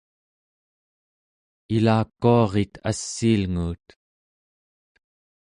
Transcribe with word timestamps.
ilakuarit 1.75 2.73
assiilnguut 2.89 3.85